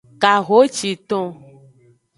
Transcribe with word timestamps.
Kahociton. 0.21 1.25